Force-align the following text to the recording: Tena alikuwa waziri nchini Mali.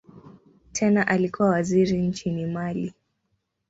Tena 0.71 1.07
alikuwa 1.07 1.49
waziri 1.49 1.97
nchini 2.01 2.45
Mali. 2.45 2.93